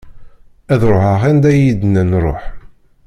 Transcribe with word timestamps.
Ad 0.73 0.81
ruḥeɣ 0.89 1.21
anda 1.29 1.49
i 1.55 1.59
yi-d-nnan 1.65 2.11
ruḥ. 2.23 2.43